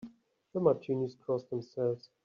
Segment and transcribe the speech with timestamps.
[0.53, 2.09] The Martinis cross themselves.